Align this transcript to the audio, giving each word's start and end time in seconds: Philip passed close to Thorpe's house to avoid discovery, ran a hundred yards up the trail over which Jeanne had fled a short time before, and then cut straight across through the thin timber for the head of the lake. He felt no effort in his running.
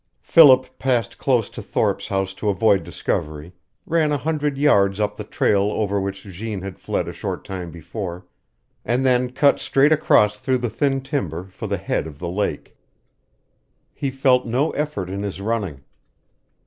Philip 0.23 0.79
passed 0.79 1.19
close 1.19 1.47
to 1.49 1.61
Thorpe's 1.61 2.07
house 2.07 2.33
to 2.33 2.49
avoid 2.49 2.83
discovery, 2.83 3.53
ran 3.85 4.11
a 4.11 4.17
hundred 4.17 4.57
yards 4.57 4.99
up 4.99 5.15
the 5.15 5.23
trail 5.23 5.65
over 5.71 6.01
which 6.01 6.23
Jeanne 6.23 6.63
had 6.63 6.79
fled 6.79 7.07
a 7.07 7.13
short 7.13 7.45
time 7.45 7.69
before, 7.69 8.25
and 8.83 9.05
then 9.05 9.31
cut 9.31 9.59
straight 9.59 9.91
across 9.91 10.39
through 10.39 10.57
the 10.57 10.71
thin 10.71 11.01
timber 11.01 11.43
for 11.49 11.67
the 11.67 11.77
head 11.77 12.07
of 12.07 12.17
the 12.17 12.29
lake. 12.29 12.75
He 13.93 14.09
felt 14.09 14.47
no 14.47 14.71
effort 14.71 15.07
in 15.07 15.21
his 15.21 15.39
running. 15.39 15.81